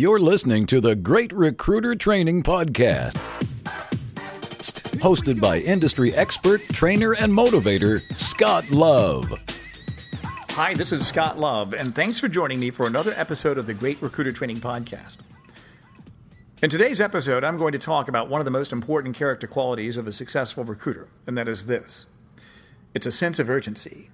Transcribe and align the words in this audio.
You're 0.00 0.18
listening 0.18 0.64
to 0.68 0.80
the 0.80 0.96
Great 0.96 1.30
Recruiter 1.30 1.94
Training 1.94 2.42
Podcast, 2.42 3.18
hosted 4.98 5.42
by 5.42 5.58
industry 5.58 6.14
expert, 6.14 6.62
trainer, 6.70 7.12
and 7.12 7.30
motivator, 7.30 8.00
Scott 8.16 8.70
Love. 8.70 9.30
Hi, 10.52 10.72
this 10.72 10.92
is 10.92 11.06
Scott 11.06 11.38
Love, 11.38 11.74
and 11.74 11.94
thanks 11.94 12.18
for 12.18 12.28
joining 12.28 12.58
me 12.60 12.70
for 12.70 12.86
another 12.86 13.12
episode 13.14 13.58
of 13.58 13.66
the 13.66 13.74
Great 13.74 14.00
Recruiter 14.00 14.32
Training 14.32 14.60
Podcast. 14.60 15.18
In 16.62 16.70
today's 16.70 17.02
episode, 17.02 17.44
I'm 17.44 17.58
going 17.58 17.72
to 17.72 17.78
talk 17.78 18.08
about 18.08 18.30
one 18.30 18.40
of 18.40 18.46
the 18.46 18.50
most 18.50 18.72
important 18.72 19.14
character 19.14 19.46
qualities 19.46 19.98
of 19.98 20.06
a 20.06 20.14
successful 20.14 20.64
recruiter, 20.64 21.08
and 21.26 21.36
that 21.36 21.46
is 21.46 21.66
this 21.66 22.06
it's 22.94 23.04
a 23.04 23.12
sense 23.12 23.38
of 23.38 23.50
urgency. 23.50 24.08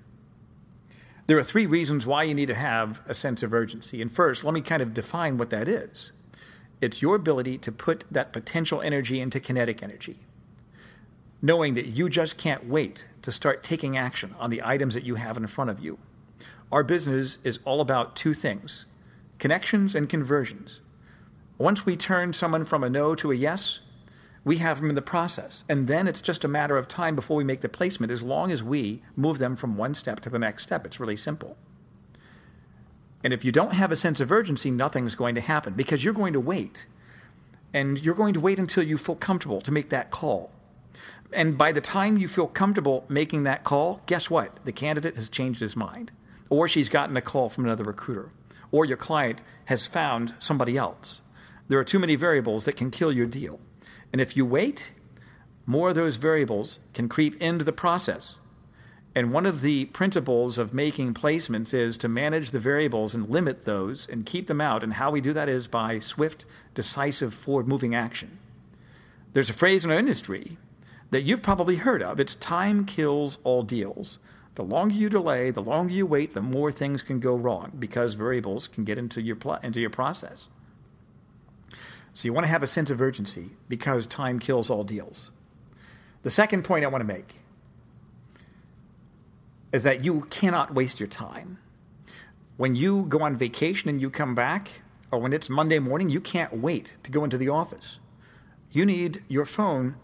There 1.26 1.38
are 1.38 1.44
three 1.44 1.66
reasons 1.66 2.06
why 2.06 2.22
you 2.22 2.34
need 2.34 2.46
to 2.46 2.54
have 2.54 3.00
a 3.06 3.14
sense 3.14 3.42
of 3.42 3.52
urgency. 3.52 4.00
And 4.00 4.10
first, 4.12 4.44
let 4.44 4.54
me 4.54 4.60
kind 4.60 4.80
of 4.80 4.94
define 4.94 5.38
what 5.38 5.50
that 5.50 5.68
is 5.68 6.12
it's 6.78 7.00
your 7.00 7.14
ability 7.16 7.56
to 7.56 7.72
put 7.72 8.04
that 8.10 8.34
potential 8.34 8.82
energy 8.82 9.18
into 9.18 9.40
kinetic 9.40 9.82
energy, 9.82 10.18
knowing 11.40 11.72
that 11.74 11.86
you 11.86 12.08
just 12.10 12.36
can't 12.36 12.68
wait 12.68 13.06
to 13.22 13.32
start 13.32 13.62
taking 13.62 13.96
action 13.96 14.34
on 14.38 14.50
the 14.50 14.62
items 14.62 14.92
that 14.94 15.02
you 15.02 15.14
have 15.14 15.38
in 15.38 15.46
front 15.46 15.70
of 15.70 15.80
you. 15.80 15.98
Our 16.70 16.82
business 16.82 17.38
is 17.44 17.58
all 17.64 17.80
about 17.80 18.14
two 18.14 18.34
things 18.34 18.86
connections 19.38 19.94
and 19.94 20.08
conversions. 20.08 20.80
Once 21.58 21.86
we 21.86 21.96
turn 21.96 22.32
someone 22.32 22.64
from 22.64 22.84
a 22.84 22.90
no 22.90 23.14
to 23.14 23.32
a 23.32 23.34
yes, 23.34 23.80
we 24.46 24.58
have 24.58 24.80
them 24.80 24.88
in 24.88 24.94
the 24.94 25.02
process. 25.02 25.64
And 25.68 25.88
then 25.88 26.06
it's 26.06 26.20
just 26.20 26.44
a 26.44 26.48
matter 26.48 26.78
of 26.78 26.86
time 26.86 27.16
before 27.16 27.36
we 27.36 27.42
make 27.42 27.62
the 27.62 27.68
placement, 27.68 28.12
as 28.12 28.22
long 28.22 28.52
as 28.52 28.62
we 28.62 29.02
move 29.16 29.38
them 29.38 29.56
from 29.56 29.76
one 29.76 29.92
step 29.92 30.20
to 30.20 30.30
the 30.30 30.38
next 30.38 30.62
step. 30.62 30.86
It's 30.86 31.00
really 31.00 31.16
simple. 31.16 31.56
And 33.24 33.32
if 33.32 33.44
you 33.44 33.50
don't 33.50 33.72
have 33.72 33.90
a 33.90 33.96
sense 33.96 34.20
of 34.20 34.30
urgency, 34.30 34.70
nothing's 34.70 35.16
going 35.16 35.34
to 35.34 35.40
happen 35.40 35.72
because 35.72 36.04
you're 36.04 36.14
going 36.14 36.32
to 36.32 36.38
wait. 36.38 36.86
And 37.74 38.00
you're 38.00 38.14
going 38.14 38.34
to 38.34 38.40
wait 38.40 38.60
until 38.60 38.84
you 38.84 38.96
feel 38.98 39.16
comfortable 39.16 39.60
to 39.62 39.72
make 39.72 39.88
that 39.88 40.12
call. 40.12 40.52
And 41.32 41.58
by 41.58 41.72
the 41.72 41.80
time 41.80 42.16
you 42.16 42.28
feel 42.28 42.46
comfortable 42.46 43.04
making 43.08 43.42
that 43.42 43.64
call, 43.64 44.00
guess 44.06 44.30
what? 44.30 44.64
The 44.64 44.70
candidate 44.70 45.16
has 45.16 45.28
changed 45.28 45.58
his 45.58 45.74
mind, 45.74 46.12
or 46.50 46.68
she's 46.68 46.88
gotten 46.88 47.16
a 47.16 47.20
call 47.20 47.48
from 47.48 47.64
another 47.64 47.82
recruiter, 47.82 48.30
or 48.70 48.84
your 48.84 48.96
client 48.96 49.42
has 49.64 49.88
found 49.88 50.34
somebody 50.38 50.76
else. 50.76 51.20
There 51.66 51.80
are 51.80 51.84
too 51.84 51.98
many 51.98 52.14
variables 52.14 52.64
that 52.66 52.76
can 52.76 52.92
kill 52.92 53.10
your 53.10 53.26
deal. 53.26 53.58
And 54.16 54.20
if 54.22 54.34
you 54.34 54.46
wait, 54.46 54.94
more 55.66 55.90
of 55.90 55.94
those 55.94 56.16
variables 56.16 56.78
can 56.94 57.06
creep 57.06 57.38
into 57.38 57.66
the 57.66 57.70
process. 57.70 58.36
And 59.14 59.30
one 59.30 59.44
of 59.44 59.60
the 59.60 59.84
principles 59.84 60.56
of 60.56 60.72
making 60.72 61.12
placements 61.12 61.74
is 61.74 61.98
to 61.98 62.08
manage 62.08 62.50
the 62.50 62.58
variables 62.58 63.14
and 63.14 63.28
limit 63.28 63.66
those 63.66 64.08
and 64.08 64.24
keep 64.24 64.46
them 64.46 64.58
out. 64.58 64.82
And 64.82 64.94
how 64.94 65.10
we 65.10 65.20
do 65.20 65.34
that 65.34 65.50
is 65.50 65.68
by 65.68 65.98
swift, 65.98 66.46
decisive, 66.74 67.34
forward 67.34 67.68
moving 67.68 67.94
action. 67.94 68.38
There's 69.34 69.50
a 69.50 69.52
phrase 69.52 69.84
in 69.84 69.90
our 69.90 69.98
industry 69.98 70.56
that 71.10 71.24
you've 71.24 71.42
probably 71.42 71.76
heard 71.76 72.02
of 72.02 72.18
it's 72.18 72.36
time 72.36 72.86
kills 72.86 73.36
all 73.44 73.64
deals. 73.64 74.18
The 74.54 74.64
longer 74.64 74.94
you 74.94 75.10
delay, 75.10 75.50
the 75.50 75.60
longer 75.60 75.92
you 75.92 76.06
wait, 76.06 76.32
the 76.32 76.40
more 76.40 76.72
things 76.72 77.02
can 77.02 77.20
go 77.20 77.34
wrong 77.34 77.72
because 77.78 78.14
variables 78.14 78.66
can 78.66 78.84
get 78.84 78.96
into 78.96 79.20
your, 79.20 79.36
pl- 79.36 79.58
into 79.62 79.78
your 79.78 79.90
process. 79.90 80.48
So 82.16 82.24
you 82.24 82.32
want 82.32 82.46
to 82.46 82.50
have 82.50 82.62
a 82.62 82.66
sense 82.66 82.88
of 82.88 83.02
urgency 83.02 83.50
because 83.68 84.06
time 84.06 84.38
kills 84.38 84.70
all 84.70 84.84
deals. 84.84 85.32
The 86.22 86.30
second 86.30 86.64
point 86.64 86.82
I 86.82 86.88
want 86.88 87.02
to 87.02 87.06
make 87.06 87.34
is 89.70 89.82
that 89.82 90.02
you 90.02 90.22
cannot 90.30 90.72
waste 90.72 90.98
your 90.98 91.10
time. 91.10 91.58
When 92.56 92.74
you 92.74 93.04
go 93.06 93.20
on 93.20 93.36
vacation 93.36 93.90
and 93.90 94.00
you 94.00 94.08
come 94.08 94.34
back, 94.34 94.80
or 95.10 95.18
when 95.18 95.34
it's 95.34 95.50
Monday 95.50 95.78
morning, 95.78 96.08
you 96.08 96.22
can't 96.22 96.56
wait 96.56 96.96
to 97.02 97.10
go 97.10 97.22
into 97.22 97.36
the 97.36 97.50
office. 97.50 97.98
You 98.72 98.86
need 98.86 99.22
your 99.28 99.44
phone 99.44 99.96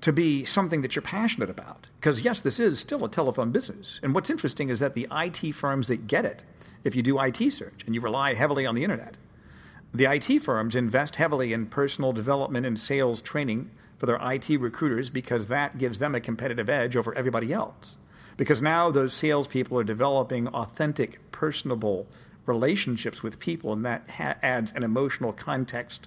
to 0.00 0.14
be 0.14 0.46
something 0.46 0.80
that 0.80 0.96
you're 0.96 1.02
passionate 1.02 1.50
about. 1.50 1.88
Because, 2.00 2.22
yes, 2.22 2.40
this 2.40 2.58
is 2.58 2.80
still 2.80 3.04
a 3.04 3.10
telephone 3.10 3.50
business. 3.50 4.00
And 4.02 4.14
what's 4.14 4.30
interesting 4.30 4.70
is 4.70 4.80
that 4.80 4.94
the 4.94 5.06
IT 5.12 5.52
firms 5.52 5.88
that 5.88 6.06
get 6.06 6.24
it, 6.24 6.42
if 6.84 6.96
you 6.96 7.02
do 7.02 7.20
IT 7.20 7.52
search 7.52 7.82
and 7.84 7.94
you 7.94 8.00
rely 8.00 8.32
heavily 8.32 8.64
on 8.64 8.74
the 8.74 8.82
internet, 8.82 9.18
the 9.92 10.04
IT 10.04 10.40
firms 10.40 10.76
invest 10.76 11.16
heavily 11.16 11.52
in 11.52 11.66
personal 11.66 12.12
development 12.12 12.64
and 12.64 12.78
sales 12.78 13.20
training 13.20 13.70
for 13.98 14.06
their 14.06 14.20
IT 14.22 14.48
recruiters 14.48 15.10
because 15.10 15.48
that 15.48 15.78
gives 15.78 15.98
them 15.98 16.14
a 16.14 16.20
competitive 16.20 16.68
edge 16.68 16.96
over 16.96 17.14
everybody 17.14 17.52
else. 17.52 17.98
Because 18.36 18.62
now 18.62 18.90
those 18.90 19.12
salespeople 19.12 19.78
are 19.78 19.84
developing 19.84 20.48
authentic, 20.48 21.18
personable 21.32 22.06
relationships 22.46 23.22
with 23.22 23.40
people, 23.40 23.72
and 23.72 23.84
that 23.84 24.08
ha- 24.10 24.36
adds 24.42 24.72
an 24.72 24.82
emotional 24.82 25.32
context 25.32 26.06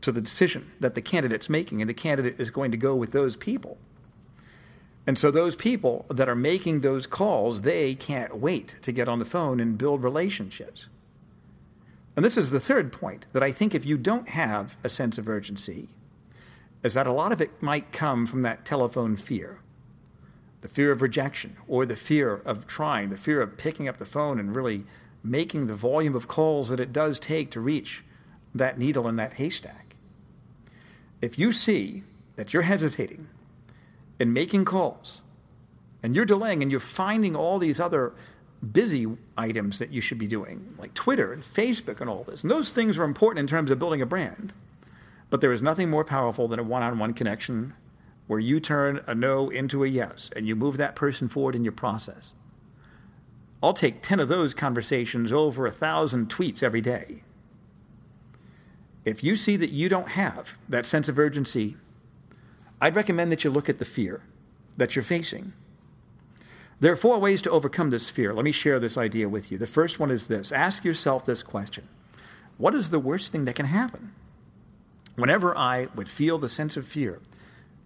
to 0.00 0.12
the 0.12 0.20
decision 0.20 0.70
that 0.80 0.94
the 0.94 1.02
candidate's 1.02 1.50
making, 1.50 1.82
and 1.82 1.90
the 1.90 1.94
candidate 1.94 2.40
is 2.40 2.50
going 2.50 2.70
to 2.70 2.76
go 2.76 2.94
with 2.94 3.12
those 3.12 3.36
people. 3.36 3.76
And 5.06 5.18
so 5.18 5.30
those 5.30 5.56
people 5.56 6.06
that 6.08 6.28
are 6.28 6.34
making 6.34 6.80
those 6.80 7.06
calls, 7.06 7.62
they 7.62 7.94
can't 7.94 8.36
wait 8.36 8.76
to 8.82 8.92
get 8.92 9.08
on 9.08 9.18
the 9.18 9.24
phone 9.24 9.60
and 9.60 9.76
build 9.76 10.02
relationships. 10.02 10.86
And 12.16 12.24
this 12.24 12.36
is 12.36 12.50
the 12.50 12.60
third 12.60 12.92
point 12.92 13.26
that 13.32 13.42
I 13.42 13.50
think 13.50 13.74
if 13.74 13.84
you 13.84 13.98
don't 13.98 14.28
have 14.28 14.76
a 14.84 14.88
sense 14.88 15.18
of 15.18 15.28
urgency, 15.28 15.88
is 16.82 16.94
that 16.94 17.06
a 17.06 17.12
lot 17.12 17.32
of 17.32 17.40
it 17.40 17.62
might 17.62 17.92
come 17.92 18.26
from 18.26 18.42
that 18.42 18.64
telephone 18.64 19.16
fear 19.16 19.58
the 20.60 20.68
fear 20.70 20.90
of 20.90 21.02
rejection 21.02 21.58
or 21.68 21.84
the 21.84 21.94
fear 21.94 22.36
of 22.36 22.66
trying, 22.66 23.10
the 23.10 23.18
fear 23.18 23.42
of 23.42 23.58
picking 23.58 23.86
up 23.86 23.98
the 23.98 24.06
phone 24.06 24.40
and 24.40 24.56
really 24.56 24.82
making 25.22 25.66
the 25.66 25.74
volume 25.74 26.14
of 26.14 26.26
calls 26.26 26.70
that 26.70 26.80
it 26.80 26.90
does 26.90 27.18
take 27.18 27.50
to 27.50 27.60
reach 27.60 28.02
that 28.54 28.78
needle 28.78 29.06
in 29.06 29.16
that 29.16 29.34
haystack. 29.34 29.94
If 31.20 31.38
you 31.38 31.52
see 31.52 32.02
that 32.36 32.54
you're 32.54 32.62
hesitating 32.62 33.28
in 34.18 34.32
making 34.32 34.64
calls 34.64 35.20
and 36.02 36.16
you're 36.16 36.24
delaying 36.24 36.62
and 36.62 36.70
you're 36.70 36.80
finding 36.80 37.36
all 37.36 37.58
these 37.58 37.78
other 37.78 38.14
busy 38.72 39.06
items 39.36 39.78
that 39.78 39.90
you 39.90 40.00
should 40.00 40.18
be 40.18 40.26
doing, 40.26 40.74
like 40.78 40.94
Twitter 40.94 41.32
and 41.32 41.42
Facebook 41.42 42.00
and 42.00 42.08
all 42.08 42.24
this. 42.24 42.42
And 42.42 42.50
those 42.50 42.70
things 42.70 42.98
are 42.98 43.04
important 43.04 43.40
in 43.40 43.46
terms 43.46 43.70
of 43.70 43.78
building 43.78 44.02
a 44.02 44.06
brand. 44.06 44.52
But 45.30 45.40
there 45.40 45.52
is 45.52 45.62
nothing 45.62 45.90
more 45.90 46.04
powerful 46.04 46.48
than 46.48 46.58
a 46.58 46.62
one 46.62 46.82
on 46.82 46.98
one 46.98 47.14
connection 47.14 47.74
where 48.26 48.40
you 48.40 48.60
turn 48.60 49.02
a 49.06 49.14
no 49.14 49.50
into 49.50 49.84
a 49.84 49.88
yes 49.88 50.30
and 50.34 50.46
you 50.46 50.56
move 50.56 50.76
that 50.76 50.96
person 50.96 51.28
forward 51.28 51.54
in 51.54 51.64
your 51.64 51.72
process. 51.72 52.32
I'll 53.62 53.74
take 53.74 54.02
10 54.02 54.20
of 54.20 54.28
those 54.28 54.54
conversations 54.54 55.32
over 55.32 55.66
a 55.66 55.72
thousand 55.72 56.28
tweets 56.28 56.62
every 56.62 56.80
day. 56.80 57.24
If 59.04 59.22
you 59.22 59.36
see 59.36 59.56
that 59.56 59.70
you 59.70 59.88
don't 59.88 60.10
have 60.10 60.58
that 60.68 60.86
sense 60.86 61.08
of 61.08 61.18
urgency, 61.18 61.76
I'd 62.80 62.94
recommend 62.94 63.30
that 63.32 63.44
you 63.44 63.50
look 63.50 63.68
at 63.68 63.78
the 63.78 63.84
fear 63.84 64.22
that 64.76 64.96
you're 64.96 65.02
facing 65.02 65.52
there 66.80 66.92
are 66.92 66.96
four 66.96 67.18
ways 67.18 67.42
to 67.42 67.50
overcome 67.50 67.90
this 67.90 68.10
fear. 68.10 68.34
Let 68.34 68.44
me 68.44 68.52
share 68.52 68.80
this 68.80 68.98
idea 68.98 69.28
with 69.28 69.50
you. 69.50 69.58
The 69.58 69.66
first 69.66 70.00
one 70.00 70.10
is 70.10 70.26
this 70.26 70.52
ask 70.52 70.84
yourself 70.84 71.24
this 71.24 71.42
question 71.42 71.88
What 72.58 72.74
is 72.74 72.90
the 72.90 72.98
worst 72.98 73.32
thing 73.32 73.44
that 73.44 73.54
can 73.54 73.66
happen? 73.66 74.12
Whenever 75.16 75.56
I 75.56 75.88
would 75.94 76.08
feel 76.08 76.38
the 76.38 76.48
sense 76.48 76.76
of 76.76 76.86
fear 76.86 77.20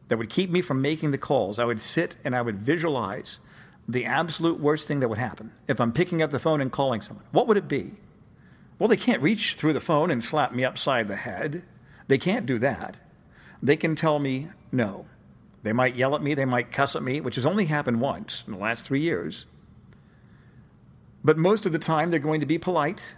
that 0.09 0.17
would 0.17 0.31
keep 0.31 0.51
me 0.51 0.63
from 0.63 0.81
making 0.81 1.11
the 1.11 1.19
calls, 1.19 1.59
I 1.59 1.65
would 1.65 1.81
sit 1.81 2.17
and 2.25 2.35
I 2.35 2.41
would 2.43 2.59
visualize 2.59 3.39
the 3.87 4.05
absolute 4.05 4.61
worst 4.61 4.89
thing 4.89 5.01
that 5.01 5.09
would 5.09 5.19
happen 5.19 5.53
if 5.67 5.81
I'm 5.81 5.93
picking 5.93 6.23
up 6.23 6.31
the 6.31 6.39
phone 6.39 6.61
and 6.61 6.73
calling 6.73 7.01
someone. 7.01 7.25
What 7.33 7.47
would 7.47 7.57
it 7.57 7.69
be? 7.69 7.93
Well, 8.79 8.89
they 8.89 8.97
can't 8.97 9.23
reach 9.23 9.55
through 9.55 9.73
the 9.73 9.81
phone 9.81 10.11
and 10.11 10.23
slap 10.23 10.53
me 10.53 10.65
upside 10.65 11.09
the 11.09 11.17
head. 11.17 11.65
They 12.07 12.19
can't 12.19 12.47
do 12.47 12.59
that. 12.61 13.01
They 13.63 13.77
can 13.77 13.97
tell 13.97 14.19
me 14.19 14.49
no. 14.71 15.07
They 15.69 15.75
might 15.75 15.97
yell 15.97 16.15
at 16.15 16.23
me, 16.23 16.33
they 16.33 16.47
might 16.47 16.73
cuss 16.73 16.97
at 16.97 17.03
me, 17.03 17.21
which 17.21 17.35
has 17.35 17.45
only 17.45 17.67
happened 17.67 18.01
once 18.01 18.43
in 18.47 18.55
the 18.55 18.59
last 18.59 18.87
three 18.87 19.03
years. 19.03 19.45
But 21.23 21.37
most 21.37 21.67
of 21.67 21.73
the 21.73 21.79
time, 21.79 22.11
they're 22.11 22.19
going 22.19 22.41
to 22.41 22.47
be 22.47 22.57
polite. 22.57 23.15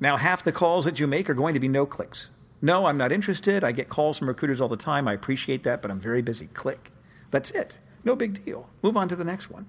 Now, 0.00 0.16
half 0.16 0.42
the 0.42 0.52
calls 0.52 0.86
that 0.86 0.98
you 0.98 1.06
make 1.06 1.28
are 1.28 1.34
going 1.34 1.52
to 1.52 1.60
be 1.60 1.68
no 1.68 1.84
clicks. 1.84 2.30
No, 2.62 2.86
I'm 2.86 2.96
not 2.96 3.12
interested. 3.12 3.62
I 3.62 3.72
get 3.72 3.90
calls 3.90 4.16
from 4.16 4.28
recruiters 4.28 4.58
all 4.58 4.70
the 4.70 4.76
time. 4.78 5.06
I 5.06 5.12
appreciate 5.12 5.64
that, 5.64 5.82
but 5.82 5.90
I'm 5.90 6.00
very 6.00 6.22
busy. 6.22 6.46
Click. 6.54 6.90
That's 7.30 7.50
it. 7.50 7.78
No 8.04 8.16
big 8.16 8.42
deal. 8.42 8.70
Move 8.80 8.96
on 8.96 9.10
to 9.10 9.16
the 9.16 9.22
next 9.22 9.50
one. 9.50 9.68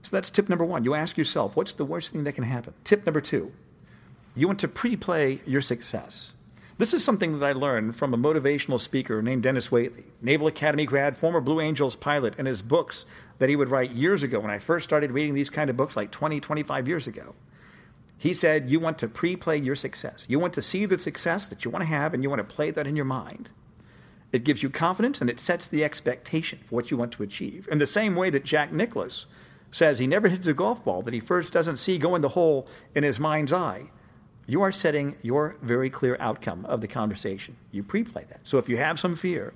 So 0.00 0.16
that's 0.16 0.30
tip 0.30 0.48
number 0.48 0.64
one. 0.64 0.82
You 0.82 0.94
ask 0.94 1.18
yourself, 1.18 1.56
what's 1.56 1.74
the 1.74 1.84
worst 1.84 2.10
thing 2.10 2.24
that 2.24 2.32
can 2.32 2.44
happen? 2.44 2.72
Tip 2.84 3.04
number 3.04 3.20
two, 3.20 3.52
you 4.34 4.46
want 4.46 4.60
to 4.60 4.68
pre 4.68 4.96
play 4.96 5.42
your 5.44 5.60
success. 5.60 6.32
This 6.78 6.94
is 6.94 7.04
something 7.04 7.38
that 7.38 7.46
I 7.46 7.52
learned 7.52 7.96
from 7.96 8.14
a 8.14 8.18
motivational 8.18 8.80
speaker 8.80 9.22
named 9.22 9.42
Dennis 9.42 9.68
Waitley, 9.68 10.04
Naval 10.20 10.46
Academy 10.46 10.86
grad, 10.86 11.16
former 11.16 11.40
Blue 11.40 11.60
Angels 11.60 11.96
pilot, 11.96 12.34
and 12.38 12.48
his 12.48 12.62
books 12.62 13.04
that 13.38 13.48
he 13.48 13.56
would 13.56 13.68
write 13.68 13.90
years 13.90 14.22
ago 14.22 14.40
when 14.40 14.50
I 14.50 14.58
first 14.58 14.84
started 14.84 15.12
reading 15.12 15.34
these 15.34 15.50
kind 15.50 15.68
of 15.68 15.76
books 15.76 15.96
like 15.96 16.10
20, 16.10 16.40
25 16.40 16.88
years 16.88 17.06
ago. 17.06 17.34
He 18.16 18.32
said, 18.32 18.70
You 18.70 18.80
want 18.80 18.98
to 18.98 19.08
pre 19.08 19.36
play 19.36 19.58
your 19.58 19.74
success. 19.74 20.24
You 20.28 20.38
want 20.38 20.54
to 20.54 20.62
see 20.62 20.86
the 20.86 20.98
success 20.98 21.48
that 21.48 21.64
you 21.64 21.70
want 21.70 21.82
to 21.82 21.88
have, 21.88 22.14
and 22.14 22.22
you 22.22 22.30
want 22.30 22.38
to 22.40 22.54
play 22.54 22.70
that 22.70 22.86
in 22.86 22.96
your 22.96 23.04
mind. 23.04 23.50
It 24.32 24.44
gives 24.44 24.62
you 24.62 24.70
confidence 24.70 25.20
and 25.20 25.28
it 25.28 25.38
sets 25.38 25.66
the 25.66 25.84
expectation 25.84 26.60
for 26.64 26.76
what 26.76 26.90
you 26.90 26.96
want 26.96 27.12
to 27.12 27.22
achieve. 27.22 27.68
In 27.70 27.78
the 27.78 27.86
same 27.86 28.16
way 28.16 28.30
that 28.30 28.44
Jack 28.44 28.72
Nicklaus 28.72 29.26
says 29.70 29.98
he 29.98 30.06
never 30.06 30.28
hits 30.28 30.46
a 30.46 30.54
golf 30.54 30.82
ball 30.82 31.02
that 31.02 31.12
he 31.12 31.20
first 31.20 31.52
doesn't 31.52 31.76
see 31.76 31.98
go 31.98 32.14
in 32.14 32.22
the 32.22 32.30
hole 32.30 32.66
in 32.94 33.04
his 33.04 33.20
mind's 33.20 33.52
eye 33.52 33.90
you 34.46 34.62
are 34.62 34.72
setting 34.72 35.16
your 35.22 35.56
very 35.62 35.90
clear 35.90 36.16
outcome 36.18 36.64
of 36.66 36.80
the 36.80 36.88
conversation. 36.88 37.56
You 37.70 37.82
pre 37.82 38.04
play 38.04 38.24
that. 38.28 38.40
So 38.44 38.58
if 38.58 38.68
you 38.68 38.76
have 38.76 38.98
some 38.98 39.16
fear, 39.16 39.54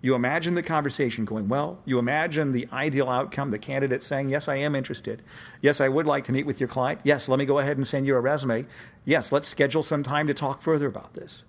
you 0.00 0.16
imagine 0.16 0.54
the 0.54 0.62
conversation 0.62 1.24
going 1.24 1.48
well. 1.48 1.78
You 1.84 1.98
imagine 1.98 2.50
the 2.50 2.68
ideal 2.72 3.08
outcome, 3.08 3.52
the 3.52 3.58
candidate 3.58 4.02
saying, 4.02 4.28
Yes, 4.28 4.48
I 4.48 4.56
am 4.56 4.74
interested. 4.74 5.22
Yes, 5.60 5.80
I 5.80 5.88
would 5.88 6.06
like 6.06 6.24
to 6.24 6.32
meet 6.32 6.46
with 6.46 6.58
your 6.58 6.68
client. 6.68 7.00
Yes, 7.04 7.28
let 7.28 7.38
me 7.38 7.44
go 7.44 7.60
ahead 7.60 7.76
and 7.76 7.86
send 7.86 8.06
you 8.06 8.16
a 8.16 8.20
resume. 8.20 8.66
Yes, 9.04 9.30
let's 9.30 9.48
schedule 9.48 9.84
some 9.84 10.02
time 10.02 10.26
to 10.26 10.34
talk 10.34 10.60
further 10.60 10.88
about 10.88 11.14
this. 11.14 11.44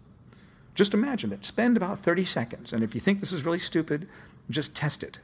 Just 0.76 0.94
imagine 0.94 1.32
it. 1.32 1.46
Spend 1.46 1.78
about 1.78 2.00
30 2.00 2.26
seconds. 2.26 2.74
And 2.74 2.84
if 2.84 2.94
you 2.94 3.02
think 3.02 3.20
this 3.20 3.32
is 3.32 3.46
really 3.46 3.60
stupid, 3.60 4.08
just 4.50 4.76
test 4.76 5.04
it. 5.04 5.20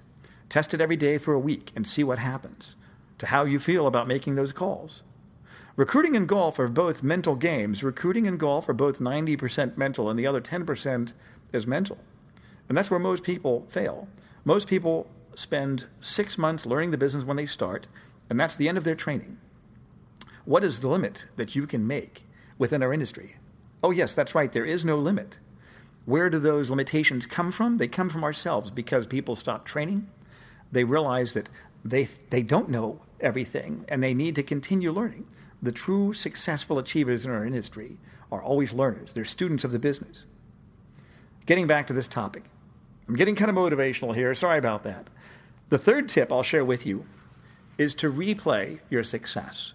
Test 0.50 0.74
it 0.74 0.82
every 0.82 0.98
day 0.98 1.18
for 1.20 1.34
a 1.34 1.40
week 1.40 1.72
and 1.76 1.88
see 1.88 2.04
what 2.04 2.20
happens 2.20 2.76
to 3.20 3.28
how 3.28 3.44
you 3.44 3.60
feel 3.60 3.86
about 3.86 4.08
making 4.08 4.36
those 4.36 4.54
calls. 4.54 5.04
Recruiting 5.80 6.18
and 6.18 6.28
golf 6.28 6.60
are 6.60 6.68
both 6.68 7.04
mental 7.04 7.36
games. 7.36 7.86
Recruiting 7.86 8.28
and 8.28 8.38
golf 8.38 8.68
are 8.68 8.74
both 8.74 9.00
90% 9.00 9.78
mental, 9.78 10.10
and 10.10 10.20
the 10.20 10.28
other 10.28 10.42
10% 10.42 11.14
is 11.54 11.66
mental. 11.66 11.98
And 12.68 12.78
that's 12.78 12.92
where 12.92 13.00
most 13.00 13.24
people 13.24 13.66
fail. 13.70 14.10
Most 14.44 14.68
people 14.68 15.10
spend 15.36 15.86
six 16.02 16.38
months 16.38 16.66
learning 16.66 16.92
the 16.92 16.98
business 16.98 17.24
when 17.24 17.38
they 17.38 17.46
start, 17.46 17.88
and 18.30 18.38
that's 18.38 18.58
the 18.58 18.68
end 18.68 18.78
of 18.78 18.84
their 18.84 18.94
training. 18.94 19.38
What 20.44 20.66
is 20.66 20.82
the 20.82 20.90
limit 20.90 21.28
that 21.38 21.56
you 21.56 21.66
can 21.66 21.88
make 21.88 22.26
within 22.58 22.84
our 22.84 22.92
industry? 22.92 23.38
Oh, 23.82 23.92
yes, 23.92 24.14
that's 24.14 24.36
right, 24.36 24.52
there 24.52 24.66
is 24.66 24.84
no 24.84 24.98
limit. 24.98 25.40
Where 26.04 26.30
do 26.30 26.40
those 26.40 26.70
limitations 26.70 27.26
come 27.26 27.54
from? 27.54 27.78
They 27.78 27.88
come 27.88 28.10
from 28.10 28.26
ourselves 28.26 28.70
because 28.70 29.08
people 29.08 29.34
stop 29.34 29.64
training. 29.64 30.10
They 30.74 30.84
realize 30.84 31.36
that 31.36 31.48
they, 31.86 32.10
they 32.32 32.44
don't 32.44 32.68
know 32.68 33.00
everything 33.22 33.86
and 33.88 34.04
they 34.04 34.14
need 34.14 34.36
to 34.36 34.44
continue 34.44 34.92
learning 34.92 35.26
the 35.62 35.72
true 35.72 36.14
successful 36.14 36.80
achievers 36.80 37.26
in 37.26 37.32
our 37.32 37.46
industry 37.46 37.98
are 38.32 38.42
always 38.42 38.74
learners. 38.74 39.14
They're 39.14 39.26
students 39.26 39.64
of 39.64 39.72
the 39.72 39.80
business. 39.80 40.26
Getting 41.46 41.68
back 41.68 41.88
to 41.88 41.94
this 41.94 42.08
topic, 42.08 42.44
I'm 43.08 43.16
getting 43.16 43.36
kind 43.36 43.50
of 43.50 43.56
motivational 43.56 44.16
here. 44.16 44.34
Sorry 44.36 44.58
about 44.58 44.84
that. 44.84 45.10
The 45.70 45.78
third 45.78 46.08
tip 46.08 46.32
I'll 46.32 46.44
share 46.44 46.64
with 46.64 46.86
you 46.86 47.06
is 47.78 47.94
to 47.96 48.12
replay 48.12 48.80
your 48.90 49.04
success. 49.04 49.74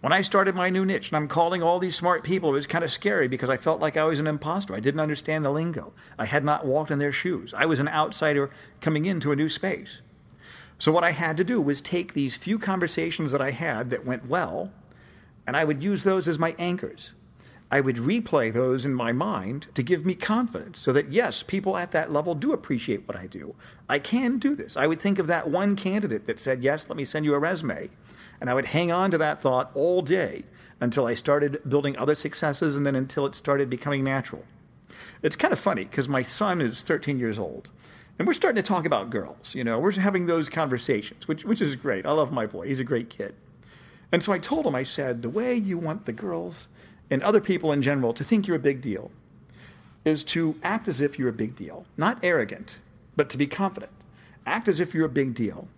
When 0.00 0.12
I 0.12 0.22
started 0.22 0.54
my 0.54 0.70
new 0.70 0.86
niche 0.86 1.10
and 1.10 1.16
I'm 1.18 1.28
calling 1.28 1.62
all 1.62 1.78
these 1.78 1.94
smart 1.94 2.24
people, 2.24 2.48
it 2.50 2.52
was 2.52 2.66
kind 2.66 2.82
of 2.82 2.90
scary 2.90 3.28
because 3.28 3.50
I 3.50 3.58
felt 3.58 3.80
like 3.80 3.98
I 3.98 4.04
was 4.04 4.18
an 4.18 4.26
imposter. 4.26 4.74
I 4.74 4.80
didn't 4.80 5.00
understand 5.00 5.44
the 5.44 5.50
lingo. 5.50 5.92
I 6.18 6.24
had 6.24 6.42
not 6.42 6.64
walked 6.64 6.90
in 6.90 6.98
their 6.98 7.12
shoes. 7.12 7.52
I 7.54 7.66
was 7.66 7.80
an 7.80 7.88
outsider 7.88 8.50
coming 8.80 9.04
into 9.04 9.30
a 9.30 9.36
new 9.36 9.50
space. 9.50 10.00
So, 10.78 10.90
what 10.90 11.04
I 11.04 11.10
had 11.10 11.36
to 11.36 11.44
do 11.44 11.60
was 11.60 11.82
take 11.82 12.14
these 12.14 12.38
few 12.38 12.58
conversations 12.58 13.32
that 13.32 13.42
I 13.42 13.50
had 13.50 13.90
that 13.90 14.06
went 14.06 14.26
well 14.26 14.72
and 15.46 15.56
I 15.56 15.64
would 15.64 15.82
use 15.82 16.04
those 16.04 16.28
as 16.28 16.38
my 16.38 16.54
anchors. 16.58 17.12
I 17.72 17.80
would 17.80 17.96
replay 17.96 18.52
those 18.52 18.84
in 18.84 18.94
my 18.94 19.12
mind 19.12 19.68
to 19.74 19.82
give 19.82 20.04
me 20.04 20.14
confidence 20.14 20.80
so 20.80 20.92
that, 20.92 21.12
yes, 21.12 21.44
people 21.44 21.76
at 21.76 21.92
that 21.92 22.10
level 22.10 22.34
do 22.34 22.52
appreciate 22.52 23.06
what 23.06 23.16
I 23.16 23.26
do. 23.28 23.54
I 23.88 24.00
can 24.00 24.38
do 24.38 24.56
this. 24.56 24.76
I 24.76 24.88
would 24.88 25.00
think 25.00 25.20
of 25.20 25.28
that 25.28 25.48
one 25.48 25.76
candidate 25.76 26.26
that 26.26 26.40
said, 26.40 26.64
Yes, 26.64 26.88
let 26.88 26.96
me 26.96 27.04
send 27.04 27.24
you 27.24 27.34
a 27.34 27.38
resume. 27.38 27.90
And 28.40 28.50
I 28.50 28.54
would 28.54 28.66
hang 28.66 28.90
on 28.90 29.12
to 29.12 29.18
that 29.18 29.40
thought 29.40 29.70
all 29.74 30.02
day 30.02 30.44
until 30.80 31.06
I 31.06 31.14
started 31.14 31.60
building 31.68 31.96
other 31.96 32.14
successes 32.14 32.76
and 32.76 32.84
then 32.84 32.96
until 32.96 33.26
it 33.26 33.34
started 33.34 33.70
becoming 33.70 34.02
natural. 34.02 34.44
It's 35.22 35.36
kind 35.36 35.52
of 35.52 35.58
funny 35.58 35.84
because 35.84 36.08
my 36.08 36.22
son 36.22 36.60
is 36.60 36.82
13 36.82 37.18
years 37.18 37.38
old 37.38 37.70
and 38.18 38.26
we're 38.26 38.34
starting 38.34 38.62
to 38.62 38.66
talk 38.66 38.84
about 38.84 39.10
girls. 39.10 39.54
You 39.54 39.62
know, 39.62 39.78
we're 39.78 39.92
having 39.92 40.26
those 40.26 40.48
conversations, 40.48 41.28
which, 41.28 41.44
which 41.44 41.60
is 41.62 41.76
great. 41.76 42.04
I 42.04 42.12
love 42.12 42.32
my 42.32 42.46
boy, 42.46 42.66
he's 42.66 42.80
a 42.80 42.84
great 42.84 43.10
kid. 43.10 43.34
And 44.12 44.22
so 44.22 44.32
I 44.32 44.38
told 44.38 44.66
him, 44.66 44.74
I 44.74 44.82
said, 44.82 45.22
the 45.22 45.30
way 45.30 45.54
you 45.54 45.78
want 45.78 46.06
the 46.06 46.12
girls 46.12 46.68
and 47.10 47.22
other 47.22 47.40
people 47.40 47.72
in 47.72 47.82
general 47.82 48.12
to 48.14 48.24
think 48.24 48.46
you're 48.46 48.56
a 48.56 48.60
big 48.60 48.80
deal 48.80 49.10
is 50.04 50.24
to 50.24 50.56
act 50.62 50.88
as 50.88 51.00
if 51.00 51.18
you're 51.18 51.28
a 51.28 51.32
big 51.32 51.54
deal. 51.54 51.86
Not 51.96 52.18
arrogant, 52.22 52.80
but 53.16 53.28
to 53.30 53.38
be 53.38 53.46
confident. 53.46 53.92
Act 54.46 54.68
as 54.68 54.80
if 54.80 54.94
you're 54.94 55.06
a 55.06 55.10
big 55.10 55.34
deal. 55.34 55.68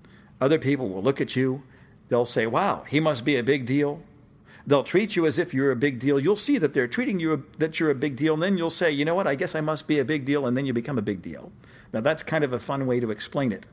Other 0.40 0.58
people 0.58 0.88
will 0.88 1.02
look 1.02 1.20
at 1.20 1.36
you, 1.36 1.62
they'll 2.08 2.24
say, 2.24 2.46
wow, 2.46 2.84
he 2.88 3.00
must 3.00 3.24
be 3.24 3.36
a 3.36 3.42
big 3.42 3.66
deal. 3.66 4.02
They'll 4.66 4.84
treat 4.84 5.16
you 5.16 5.26
as 5.26 5.38
if 5.38 5.52
you're 5.52 5.72
a 5.72 5.76
big 5.76 5.98
deal. 5.98 6.20
You'll 6.20 6.36
see 6.36 6.56
that 6.58 6.72
they're 6.72 6.86
treating 6.86 7.18
you 7.18 7.44
that 7.58 7.80
you're 7.80 7.90
a 7.90 7.96
big 7.96 8.14
deal, 8.16 8.34
and 8.34 8.42
then 8.42 8.56
you'll 8.56 8.70
say, 8.70 8.92
you 8.92 9.04
know 9.04 9.14
what, 9.14 9.26
I 9.26 9.34
guess 9.34 9.54
I 9.54 9.60
must 9.60 9.88
be 9.88 9.98
a 9.98 10.04
big 10.04 10.24
deal, 10.24 10.46
and 10.46 10.56
then 10.56 10.66
you 10.66 10.72
become 10.72 10.98
a 10.98 11.02
big 11.02 11.20
deal. 11.20 11.50
Now 11.92 12.00
that's 12.00 12.22
kind 12.22 12.44
of 12.44 12.52
a 12.52 12.60
fun 12.60 12.86
way 12.86 13.00
to 13.00 13.10
explain 13.10 13.50
it. 13.50 13.66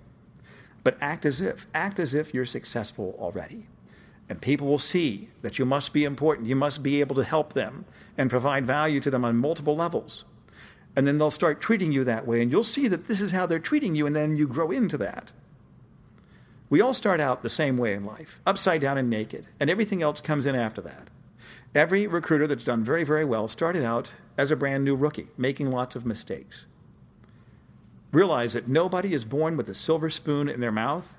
But 0.84 0.98
act 1.00 1.26
as 1.26 1.42
if. 1.42 1.68
Act 1.76 2.00
as 2.00 2.14
if 2.14 2.34
you're 2.34 2.46
successful 2.46 3.16
already. 3.20 3.68
And 4.30 4.40
people 4.40 4.68
will 4.68 4.78
see 4.78 5.30
that 5.42 5.58
you 5.58 5.66
must 5.66 5.92
be 5.92 6.06
important. 6.06 6.48
You 6.48 6.56
must 6.56 6.84
be 6.84 7.00
able 7.00 7.16
to 7.16 7.24
help 7.24 7.54
them 7.54 7.86
and 8.18 8.30
provide 8.30 8.66
value 8.66 9.00
to 9.00 9.10
them 9.10 9.26
on 9.26 9.38
multiple 9.38 9.76
levels. 9.76 10.24
And 10.96 11.08
then 11.08 11.18
they'll 11.18 11.31
start 11.31 11.60
treating 11.60 11.92
you 11.92 12.04
that 12.04 12.28
way. 12.28 12.42
And 12.42 12.52
you'll 12.52 12.64
see 12.64 12.88
that 12.88 13.08
this 13.08 13.22
is 13.22 13.31
how 13.31 13.48
they're 13.48 13.60
treating 13.60 13.96
you, 13.96 14.06
and 14.06 14.16
then 14.16 14.38
you 14.38 14.48
grow 14.48 14.70
into 14.70 14.98
that. 15.00 15.34
We 16.70 16.81
all 16.81 16.94
start 16.94 17.20
out 17.20 17.42
the 17.42 17.50
same 17.50 17.78
way 17.78 17.94
in 17.94 18.06
life, 18.06 18.40
upside 18.46 18.81
down 18.81 19.00
and 19.00 19.10
naked, 19.10 19.48
and 19.60 19.72
everything 19.72 20.04
else 20.04 20.22
comes 20.22 20.46
in 20.46 20.56
after 20.56 20.82
that. 20.82 21.10
Every 21.74 22.06
recruiter 22.06 22.46
that's 22.46 22.64
done 22.64 22.84
very, 22.84 23.04
very 23.04 23.25
well 23.25 23.48
started 23.48 23.84
out 23.84 24.14
as 24.38 24.52
a 24.52 24.56
brand 24.56 24.84
new 24.84 24.96
rookie, 24.96 25.28
making 25.38 25.72
lots 25.72 25.96
of 25.96 26.06
mistakes. 26.06 26.66
Realize 28.12 28.54
that 28.54 28.68
nobody 28.68 29.14
is 29.14 29.25
born 29.25 29.58
with 29.58 29.70
a 29.70 29.75
silver 29.75 30.10
spoon 30.10 30.48
in 30.48 30.60
their 30.60 30.72
mouth 30.72 31.14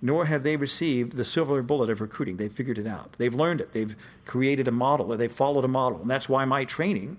nor 0.00 0.26
have 0.26 0.42
they 0.42 0.56
received 0.56 1.16
the 1.16 1.24
silver 1.24 1.62
bullet 1.62 1.90
of 1.90 2.00
recruiting. 2.00 2.36
They've 2.36 2.52
figured 2.52 2.78
it 2.78 2.86
out. 2.86 3.14
They've 3.18 3.34
learned 3.34 3.60
it. 3.60 3.72
They've 3.72 3.96
created 4.26 4.68
a 4.68 4.72
model, 4.72 5.12
or 5.12 5.16
they've 5.16 5.30
followed 5.30 5.64
a 5.64 5.68
model. 5.68 6.00
And 6.00 6.10
that's 6.10 6.28
why 6.28 6.44
my 6.44 6.64
training 6.64 7.18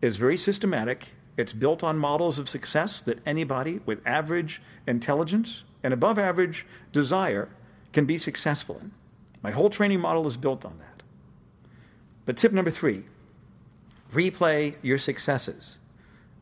is 0.00 0.16
very 0.16 0.36
systematic. 0.36 1.14
It's 1.36 1.52
built 1.52 1.82
on 1.82 1.98
models 1.98 2.38
of 2.38 2.48
success 2.48 3.00
that 3.02 3.18
anybody 3.26 3.80
with 3.84 4.06
average 4.06 4.62
intelligence 4.86 5.64
and 5.82 5.92
above 5.92 6.18
average 6.18 6.66
desire 6.92 7.48
can 7.92 8.04
be 8.04 8.18
successful 8.18 8.78
in. 8.78 8.92
My 9.42 9.50
whole 9.50 9.70
training 9.70 10.00
model 10.00 10.26
is 10.26 10.36
built 10.36 10.64
on 10.64 10.78
that. 10.78 11.02
But 12.24 12.36
tip 12.36 12.52
number 12.52 12.70
three 12.70 13.04
replay 14.12 14.76
your 14.82 14.98
successes. 14.98 15.78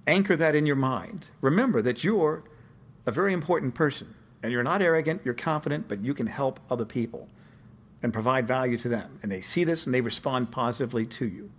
Anchor 0.07 0.37
that 0.37 0.55
in 0.55 0.67
your 0.67 0.77
mind. 0.77 1.31
Remember 1.41 1.81
that 1.83 2.05
you're 2.05 2.45
a 3.07 3.11
very 3.11 3.33
important 3.33 3.75
person. 3.75 4.15
And 4.45 4.53
you're 4.53 4.63
not 4.63 4.83
arrogant, 4.83 5.23
you're 5.25 5.33
confident, 5.33 5.89
but 5.89 6.05
you 6.05 6.13
can 6.13 6.27
help 6.27 6.61
other 6.69 6.85
people 6.85 7.29
and 8.03 8.13
provide 8.13 8.47
value 8.47 8.77
to 8.77 8.91
them. 8.91 9.19
And 9.23 9.33
they 9.33 9.41
see 9.41 9.65
this 9.65 9.87
and 9.87 9.95
they 9.95 10.03
respond 10.03 10.51
positively 10.51 11.07
to 11.07 11.27
you. 11.27 11.51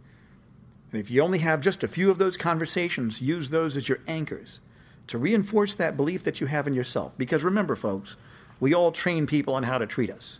And 0.91 1.01
if 1.01 1.09
you 1.09 1.23
only 1.23 1.39
have 1.39 1.61
just 1.61 1.83
a 1.83 1.87
few 1.87 2.11
of 2.11 2.19
those 2.19 2.37
conversations, 2.37 3.23
use 3.23 3.49
those 3.49 3.75
as 3.75 3.89
your 3.89 4.01
anchors 4.07 4.59
to 5.07 5.17
reinforce 5.17 5.73
that 5.73 5.97
belief 5.97 6.23
that 6.25 6.39
you 6.39 6.45
have 6.45 6.67
in 6.67 6.75
yourself. 6.75 7.17
Because 7.17 7.43
remember, 7.43 7.75
folks, 7.75 8.17
we 8.59 8.75
all 8.75 8.91
train 8.91 9.25
people 9.25 9.55
on 9.55 9.63
how 9.63 9.79
to 9.79 9.87
treat 9.87 10.11
us. 10.11 10.37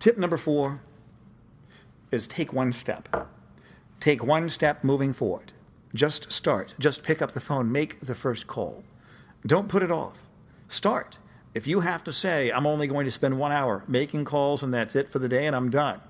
Tip 0.00 0.18
number 0.18 0.36
four 0.36 0.80
is 2.10 2.26
take 2.26 2.52
one 2.52 2.72
step. 2.72 3.28
Take 4.00 4.24
one 4.24 4.50
step 4.50 4.82
moving 4.82 5.12
forward. 5.12 5.52
Just 5.94 6.32
start. 6.32 6.74
Just 6.80 7.04
pick 7.04 7.22
up 7.22 7.34
the 7.34 7.40
phone. 7.40 7.70
Make 7.70 8.00
the 8.00 8.16
first 8.16 8.48
call. 8.48 8.82
Don't 9.46 9.68
put 9.68 9.84
it 9.84 9.92
off. 9.92 10.23
Start. 10.74 11.18
If 11.54 11.68
you 11.68 11.80
have 11.80 12.02
to 12.04 12.12
say, 12.12 12.50
I'm 12.50 12.66
only 12.66 12.88
going 12.88 13.04
to 13.04 13.12
spend 13.12 13.38
one 13.38 13.52
hour 13.52 13.84
making 13.86 14.24
calls 14.24 14.64
and 14.64 14.74
that's 14.74 14.96
it 14.96 15.08
for 15.08 15.20
the 15.20 15.28
day 15.28 15.46
and 15.46 15.54
I'm 15.54 15.70
done, 15.70 16.00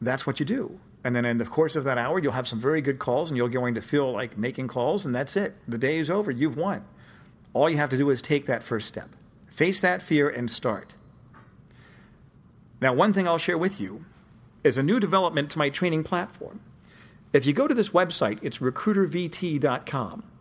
that's 0.00 0.26
what 0.26 0.40
you 0.40 0.44
do. 0.44 0.80
And 1.04 1.14
then 1.14 1.24
in 1.24 1.38
the 1.38 1.44
course 1.44 1.76
of 1.76 1.84
that 1.84 1.98
hour, 1.98 2.18
you'll 2.18 2.32
have 2.32 2.48
some 2.48 2.60
very 2.60 2.80
good 2.80 2.98
calls 2.98 3.30
and 3.30 3.36
you're 3.36 3.48
going 3.48 3.76
to 3.76 3.80
feel 3.80 4.10
like 4.10 4.36
making 4.36 4.66
calls 4.66 5.06
and 5.06 5.14
that's 5.14 5.36
it. 5.36 5.54
The 5.68 5.78
day 5.78 5.98
is 5.98 6.10
over. 6.10 6.32
You've 6.32 6.56
won. 6.56 6.84
All 7.54 7.70
you 7.70 7.76
have 7.76 7.90
to 7.90 7.96
do 7.96 8.10
is 8.10 8.20
take 8.20 8.46
that 8.46 8.64
first 8.64 8.88
step. 8.88 9.10
Face 9.46 9.80
that 9.80 10.02
fear 10.02 10.28
and 10.28 10.50
start. 10.50 10.96
Now, 12.80 12.92
one 12.92 13.12
thing 13.12 13.28
I'll 13.28 13.38
share 13.38 13.58
with 13.58 13.80
you 13.80 14.04
is 14.64 14.76
a 14.78 14.82
new 14.82 14.98
development 14.98 15.50
to 15.52 15.58
my 15.58 15.70
training 15.70 16.02
platform. 16.02 16.60
If 17.32 17.46
you 17.46 17.52
go 17.52 17.68
to 17.68 17.74
this 17.74 17.90
website, 17.90 18.40
it's 18.42 18.58
recruitervt.com. 18.58 20.31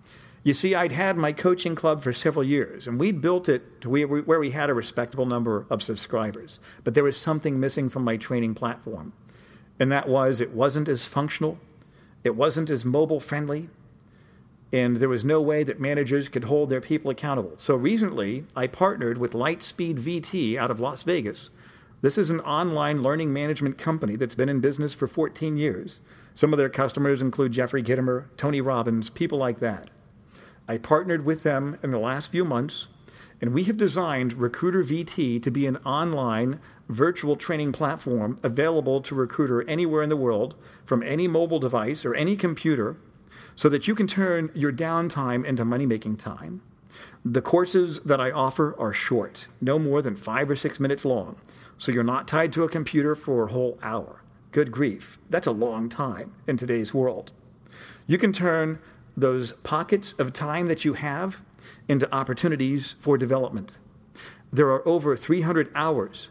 You 0.43 0.55
see, 0.55 0.73
I'd 0.73 0.91
had 0.91 1.17
my 1.17 1.33
coaching 1.33 1.75
club 1.75 2.01
for 2.01 2.11
several 2.11 2.43
years, 2.43 2.87
and 2.87 2.99
we 2.99 3.11
built 3.11 3.47
it 3.47 3.81
to 3.81 3.89
where 3.89 4.39
we 4.39 4.49
had 4.49 4.71
a 4.71 4.73
respectable 4.73 5.27
number 5.27 5.67
of 5.69 5.83
subscribers. 5.83 6.59
But 6.83 6.95
there 6.95 7.03
was 7.03 7.15
something 7.15 7.59
missing 7.59 7.89
from 7.89 8.03
my 8.03 8.17
training 8.17 8.55
platform, 8.55 9.13
and 9.79 9.91
that 9.91 10.09
was 10.09 10.41
it 10.41 10.51
wasn't 10.51 10.89
as 10.89 11.07
functional, 11.07 11.59
it 12.23 12.35
wasn't 12.35 12.71
as 12.71 12.83
mobile 12.83 13.19
friendly, 13.19 13.69
and 14.73 14.97
there 14.97 15.09
was 15.09 15.23
no 15.23 15.41
way 15.41 15.63
that 15.63 15.79
managers 15.79 16.27
could 16.27 16.45
hold 16.45 16.69
their 16.69 16.81
people 16.81 17.11
accountable. 17.11 17.53
So 17.57 17.75
recently, 17.75 18.45
I 18.55 18.65
partnered 18.65 19.19
with 19.19 19.33
Lightspeed 19.33 19.99
VT 19.99 20.57
out 20.57 20.71
of 20.71 20.79
Las 20.79 21.03
Vegas. 21.03 21.51
This 22.01 22.17
is 22.17 22.31
an 22.31 22.39
online 22.39 23.03
learning 23.03 23.31
management 23.31 23.77
company 23.77 24.15
that's 24.15 24.33
been 24.33 24.49
in 24.49 24.59
business 24.59 24.95
for 24.95 25.05
14 25.05 25.55
years. 25.57 25.99
Some 26.33 26.51
of 26.51 26.57
their 26.57 26.69
customers 26.69 27.21
include 27.21 27.51
Jeffrey 27.51 27.83
Gitomer, 27.83 28.25
Tony 28.37 28.59
Robbins, 28.59 29.11
people 29.11 29.37
like 29.37 29.59
that. 29.59 29.91
I 30.71 30.77
partnered 30.77 31.25
with 31.25 31.43
them 31.43 31.77
in 31.83 31.91
the 31.91 31.99
last 31.99 32.31
few 32.31 32.45
months, 32.45 32.87
and 33.41 33.53
we 33.53 33.65
have 33.65 33.75
designed 33.75 34.35
Recruiter 34.35 34.85
VT 34.85 35.43
to 35.43 35.51
be 35.51 35.65
an 35.65 35.75
online 35.83 36.61
virtual 36.87 37.35
training 37.35 37.73
platform 37.73 38.39
available 38.41 39.01
to 39.01 39.13
recruiter 39.13 39.67
anywhere 39.67 40.01
in 40.01 40.07
the 40.07 40.15
world 40.15 40.55
from 40.85 41.03
any 41.03 41.27
mobile 41.27 41.59
device 41.59 42.05
or 42.05 42.15
any 42.15 42.37
computer 42.37 42.95
so 43.53 43.67
that 43.67 43.85
you 43.85 43.93
can 43.93 44.07
turn 44.07 44.49
your 44.55 44.71
downtime 44.71 45.43
into 45.43 45.65
money 45.65 45.85
making 45.85 46.15
time. 46.15 46.61
The 47.25 47.41
courses 47.41 47.99
that 48.05 48.21
I 48.21 48.31
offer 48.31 48.73
are 48.79 48.93
short, 48.93 49.49
no 49.59 49.77
more 49.77 50.01
than 50.01 50.15
five 50.15 50.49
or 50.49 50.55
six 50.55 50.79
minutes 50.79 51.03
long, 51.03 51.41
so 51.77 51.91
you're 51.91 52.01
not 52.01 52.29
tied 52.29 52.53
to 52.53 52.63
a 52.63 52.69
computer 52.69 53.13
for 53.13 53.43
a 53.43 53.51
whole 53.51 53.77
hour. 53.83 54.21
Good 54.53 54.71
grief, 54.71 55.19
that's 55.29 55.47
a 55.47 55.51
long 55.51 55.89
time 55.89 56.31
in 56.47 56.55
today's 56.55 56.93
world. 56.93 57.33
You 58.07 58.17
can 58.17 58.31
turn 58.31 58.79
those 59.15 59.53
pockets 59.53 60.13
of 60.13 60.33
time 60.33 60.67
that 60.67 60.85
you 60.85 60.93
have 60.93 61.41
into 61.87 62.13
opportunities 62.13 62.95
for 62.99 63.17
development. 63.17 63.77
There 64.51 64.71
are 64.71 64.87
over 64.87 65.15
300 65.15 65.71
hours 65.75 66.29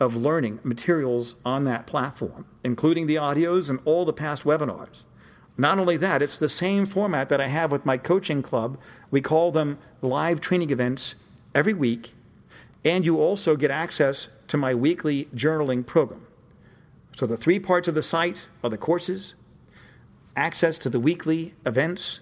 of 0.00 0.16
learning 0.16 0.60
materials 0.62 1.36
on 1.44 1.64
that 1.64 1.86
platform, 1.86 2.46
including 2.62 3.06
the 3.06 3.14
audios 3.16 3.70
and 3.70 3.78
all 3.84 4.04
the 4.04 4.12
past 4.12 4.44
webinars. 4.44 5.04
Not 5.56 5.78
only 5.78 5.96
that, 5.98 6.20
it's 6.20 6.36
the 6.36 6.48
same 6.48 6.84
format 6.84 7.28
that 7.28 7.40
I 7.40 7.46
have 7.46 7.70
with 7.70 7.86
my 7.86 7.96
coaching 7.96 8.42
club. 8.42 8.78
We 9.10 9.20
call 9.20 9.52
them 9.52 9.78
live 10.02 10.40
training 10.40 10.70
events 10.70 11.14
every 11.54 11.74
week, 11.74 12.14
and 12.84 13.04
you 13.04 13.20
also 13.20 13.54
get 13.56 13.70
access 13.70 14.28
to 14.48 14.56
my 14.56 14.74
weekly 14.74 15.26
journaling 15.34 15.86
program. 15.86 16.26
So, 17.16 17.26
the 17.26 17.36
three 17.36 17.60
parts 17.60 17.86
of 17.86 17.94
the 17.94 18.02
site 18.02 18.48
are 18.64 18.70
the 18.70 18.76
courses, 18.76 19.34
access 20.36 20.78
to 20.78 20.88
the 20.88 21.00
weekly 21.00 21.54
events, 21.64 22.20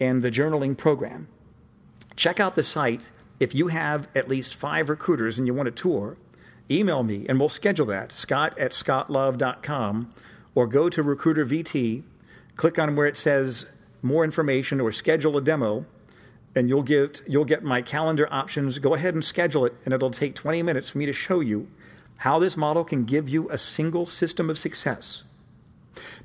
and 0.00 0.22
the 0.22 0.30
journaling 0.30 0.76
program. 0.76 1.28
Check 2.16 2.40
out 2.40 2.54
the 2.54 2.62
site. 2.62 3.10
If 3.38 3.54
you 3.54 3.68
have 3.68 4.08
at 4.14 4.28
least 4.28 4.54
five 4.54 4.88
recruiters 4.88 5.38
and 5.38 5.46
you 5.46 5.54
want 5.54 5.68
a 5.68 5.72
tour, 5.72 6.16
email 6.70 7.02
me 7.02 7.26
and 7.28 7.38
we'll 7.38 7.48
schedule 7.48 7.86
that, 7.86 8.12
scott 8.12 8.58
at 8.58 8.72
scottlove.com, 8.72 10.10
or 10.54 10.66
go 10.66 10.88
to 10.88 11.02
Recruiter 11.02 11.44
VT 11.44 12.04
click 12.60 12.78
on 12.78 12.94
where 12.94 13.06
it 13.06 13.16
says 13.16 13.64
more 14.02 14.22
information 14.22 14.82
or 14.82 14.92
schedule 14.92 15.34
a 15.38 15.40
demo 15.40 15.86
and 16.54 16.68
you'll 16.68 16.82
get 16.82 17.22
you'll 17.26 17.46
get 17.46 17.64
my 17.64 17.80
calendar 17.80 18.28
options 18.30 18.78
go 18.78 18.94
ahead 18.94 19.14
and 19.14 19.24
schedule 19.24 19.64
it 19.64 19.74
and 19.86 19.94
it'll 19.94 20.10
take 20.10 20.34
20 20.34 20.62
minutes 20.62 20.90
for 20.90 20.98
me 20.98 21.06
to 21.06 21.12
show 21.12 21.40
you 21.40 21.66
how 22.16 22.38
this 22.38 22.58
model 22.58 22.84
can 22.84 23.04
give 23.04 23.30
you 23.30 23.48
a 23.48 23.56
single 23.56 24.04
system 24.04 24.50
of 24.50 24.58
success 24.58 25.24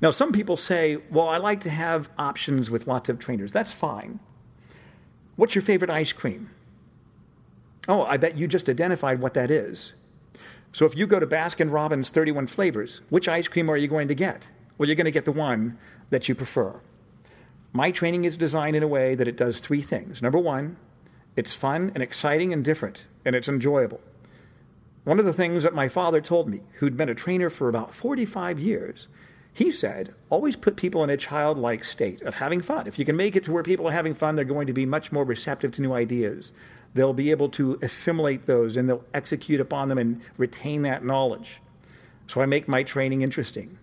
now 0.00 0.10
some 0.10 0.32
people 0.32 0.56
say 0.56 0.98
well 1.10 1.28
i 1.28 1.36
like 1.36 1.60
to 1.60 1.70
have 1.70 2.08
options 2.18 2.70
with 2.70 2.86
lots 2.86 3.08
of 3.08 3.18
trainers 3.18 3.52
that's 3.52 3.72
fine 3.72 4.20
what's 5.36 5.54
your 5.54 5.62
favorite 5.62 5.90
ice 5.90 6.12
cream 6.12 6.50
oh 7.88 8.04
i 8.04 8.16
bet 8.16 8.36
you 8.36 8.46
just 8.46 8.68
identified 8.68 9.20
what 9.20 9.34
that 9.34 9.50
is 9.50 9.94
so 10.72 10.86
if 10.86 10.96
you 10.96 11.06
go 11.06 11.18
to 11.18 11.26
baskin 11.26 11.72
robbins 11.72 12.10
31 12.10 12.46
flavors 12.46 13.00
which 13.08 13.28
ice 13.28 13.48
cream 13.48 13.70
are 13.70 13.76
you 13.76 13.88
going 13.88 14.08
to 14.08 14.14
get 14.14 14.48
well 14.78 14.88
you're 14.88 14.96
going 14.96 15.04
to 15.04 15.10
get 15.10 15.24
the 15.24 15.32
one 15.32 15.76
that 16.10 16.28
you 16.28 16.34
prefer. 16.34 16.80
My 17.72 17.90
training 17.90 18.24
is 18.24 18.36
designed 18.36 18.76
in 18.76 18.82
a 18.82 18.88
way 18.88 19.14
that 19.14 19.28
it 19.28 19.36
does 19.36 19.60
three 19.60 19.82
things. 19.82 20.22
Number 20.22 20.38
one, 20.38 20.76
it's 21.34 21.54
fun 21.54 21.92
and 21.94 22.02
exciting 22.02 22.52
and 22.52 22.64
different, 22.64 23.06
and 23.24 23.36
it's 23.36 23.48
enjoyable. 23.48 24.00
One 25.04 25.18
of 25.18 25.24
the 25.24 25.32
things 25.32 25.62
that 25.62 25.74
my 25.74 25.88
father 25.88 26.20
told 26.20 26.48
me, 26.48 26.62
who'd 26.74 26.96
been 26.96 27.08
a 27.08 27.14
trainer 27.14 27.50
for 27.50 27.68
about 27.68 27.94
45 27.94 28.58
years, 28.58 29.08
he 29.56 29.72
said, 29.72 30.14
always 30.28 30.54
put 30.54 30.76
people 30.76 31.02
in 31.02 31.08
a 31.08 31.16
childlike 31.16 31.82
state 31.82 32.20
of 32.20 32.34
having 32.34 32.60
fun. 32.60 32.86
If 32.86 32.98
you 32.98 33.06
can 33.06 33.16
make 33.16 33.36
it 33.36 33.44
to 33.44 33.52
where 33.52 33.62
people 33.62 33.88
are 33.88 33.92
having 33.92 34.12
fun, 34.12 34.34
they're 34.34 34.44
going 34.44 34.66
to 34.66 34.74
be 34.74 34.84
much 34.84 35.12
more 35.12 35.24
receptive 35.24 35.72
to 35.72 35.80
new 35.80 35.94
ideas. 35.94 36.52
They'll 36.92 37.14
be 37.14 37.30
able 37.30 37.48
to 37.52 37.78
assimilate 37.80 38.44
those 38.44 38.76
and 38.76 38.86
they'll 38.86 39.06
execute 39.14 39.58
upon 39.58 39.88
them 39.88 39.96
and 39.96 40.20
retain 40.36 40.82
that 40.82 41.06
knowledge. 41.06 41.62
So 42.26 42.42
I 42.42 42.44
make 42.44 42.68
my 42.68 42.82
training 42.82 43.22
interesting. 43.22 43.78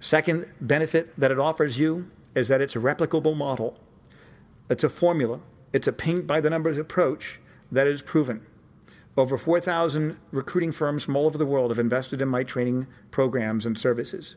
Second 0.00 0.50
benefit 0.58 1.14
that 1.16 1.30
it 1.30 1.38
offers 1.38 1.78
you 1.78 2.10
is 2.34 2.48
that 2.48 2.62
it's 2.62 2.74
a 2.74 2.80
replicable 2.80 3.36
model. 3.36 3.78
It's 4.70 4.84
a 4.84 4.88
formula. 4.88 5.40
It's 5.74 5.86
a 5.86 5.92
paint 5.92 6.26
by 6.26 6.40
the 6.40 6.48
numbers 6.48 6.78
approach 6.78 7.40
that 7.70 7.86
is 7.86 8.00
proven. 8.00 8.40
Over 9.18 9.36
4,000 9.36 10.16
recruiting 10.32 10.72
firms 10.72 11.04
from 11.04 11.14
all 11.14 11.26
over 11.26 11.36
the 11.36 11.44
world 11.44 11.72
have 11.72 11.78
invested 11.78 12.22
in 12.22 12.28
my 12.28 12.42
training 12.42 12.86
programs 13.10 13.66
and 13.66 13.76
services. 13.76 14.36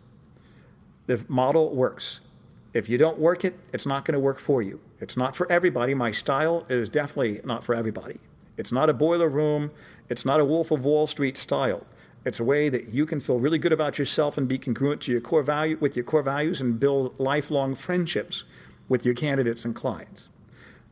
The 1.11 1.25
model 1.27 1.75
works. 1.75 2.21
If 2.73 2.87
you 2.87 2.97
don't 2.97 3.19
work 3.19 3.43
it, 3.43 3.59
it's 3.73 3.85
not 3.85 4.05
going 4.05 4.13
to 4.13 4.19
work 4.21 4.39
for 4.39 4.61
you. 4.61 4.79
It's 5.01 5.17
not 5.17 5.35
for 5.35 5.51
everybody. 5.51 5.93
My 5.93 6.11
style 6.11 6.65
is 6.69 6.87
definitely 6.87 7.41
not 7.43 7.65
for 7.65 7.75
everybody. 7.75 8.17
It's 8.55 8.71
not 8.71 8.89
a 8.89 8.93
boiler 8.93 9.27
room. 9.27 9.71
It's 10.07 10.23
not 10.23 10.39
a 10.39 10.45
Wolf 10.45 10.71
of 10.71 10.85
Wall 10.85 11.07
Street 11.07 11.37
style. 11.37 11.85
It's 12.23 12.39
a 12.39 12.45
way 12.45 12.69
that 12.69 12.93
you 12.93 13.05
can 13.05 13.19
feel 13.19 13.39
really 13.39 13.57
good 13.57 13.73
about 13.73 13.99
yourself 13.99 14.37
and 14.37 14.47
be 14.47 14.57
congruent 14.57 15.01
to 15.01 15.11
your 15.11 15.19
core 15.19 15.43
value 15.43 15.77
with 15.81 15.97
your 15.97 16.05
core 16.05 16.23
values 16.23 16.61
and 16.61 16.79
build 16.79 17.19
lifelong 17.19 17.75
friendships 17.75 18.45
with 18.87 19.05
your 19.05 19.13
candidates 19.13 19.65
and 19.65 19.75
clients. 19.75 20.29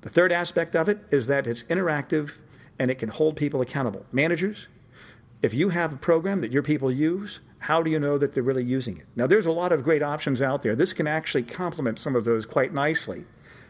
The 0.01 0.09
third 0.09 0.33
aspect 0.33 0.75
of 0.75 0.89
it 0.89 0.99
is 1.11 1.27
that 1.27 1.47
it's 1.47 1.63
interactive 1.63 2.39
and 2.77 2.91
it 2.91 2.95
can 2.95 3.07
hold 3.07 3.37
people 3.37 3.61
accountable. 3.61 4.05
Managers, 4.11 4.67
if 5.41 5.53
you 5.53 5.69
have 5.69 5.93
a 5.93 5.97
program 5.97 6.41
that 6.41 6.51
your 6.51 6.63
people 6.63 6.91
use, 6.91 7.39
how 7.59 7.83
do 7.83 7.91
you 7.91 7.99
know 7.99 8.17
that 8.17 8.33
they're 8.33 8.43
really 8.43 8.63
using 8.63 8.97
it? 8.97 9.05
Now, 9.15 9.27
there's 9.27 9.45
a 9.45 9.51
lot 9.51 9.71
of 9.71 9.83
great 9.83 10.01
options 10.01 10.41
out 10.41 10.63
there. 10.63 10.75
This 10.75 10.93
can 10.93 11.07
actually 11.07 11.43
complement 11.43 11.99
some 11.99 12.15
of 12.15 12.25
those 12.25 12.45
quite 12.45 12.73
nicely. 12.73 13.25